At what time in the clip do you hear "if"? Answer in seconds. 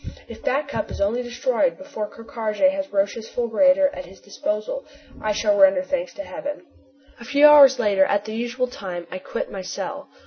0.27-0.41